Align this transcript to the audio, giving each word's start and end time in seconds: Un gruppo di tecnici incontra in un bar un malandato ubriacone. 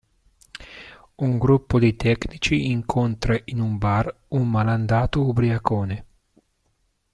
Un 1.17 1.37
gruppo 1.37 1.77
di 1.77 1.95
tecnici 1.95 2.71
incontra 2.71 3.39
in 3.45 3.59
un 3.61 3.77
bar 3.77 4.21
un 4.29 4.49
malandato 4.49 5.23
ubriacone. 5.27 6.05